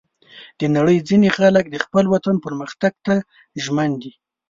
د 0.59 0.61
نړۍ 0.75 0.97
ځینې 1.09 1.29
خلک 1.37 1.65
د 1.69 1.75
خپل 1.85 2.03
وطن 2.13 2.35
پرمختګ 2.45 2.93
ته 3.05 3.15
ژمن 3.63 3.89
دي. 4.01 4.11